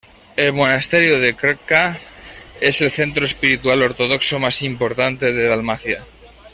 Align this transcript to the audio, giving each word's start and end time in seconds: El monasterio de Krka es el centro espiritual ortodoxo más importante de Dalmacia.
El 0.35 0.51
monasterio 0.53 1.19
de 1.19 1.35
Krka 1.35 1.99
es 2.59 2.81
el 2.81 2.89
centro 2.89 3.23
espiritual 3.27 3.83
ortodoxo 3.83 4.39
más 4.39 4.63
importante 4.63 5.31
de 5.31 5.47
Dalmacia. 5.47 6.03